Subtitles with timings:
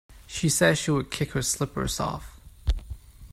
[0.25, 2.41] She said she would kick her slippers off.